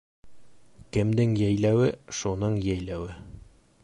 Кемдең 0.97 1.35
йәйләүе— 1.43 1.91
шуның 2.21 2.57
йәйләүе. 2.65 3.19